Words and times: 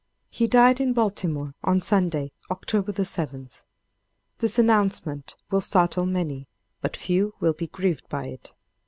He 0.31 0.47
died 0.47 0.81
in 0.81 0.93
Baltimore 0.93 1.53
on 1.63 1.79
Sunday, 1.79 2.31
October 2.49 2.91
7th. 2.91 3.61
This 4.39 4.57
announcement 4.57 5.35
will 5.51 5.61
startle 5.61 6.07
many, 6.07 6.47
but 6.81 6.97
few 6.97 7.35
will 7.39 7.53
be 7.53 7.67
grieved 7.67 8.09
by 8.09 8.25
it. 8.29 8.51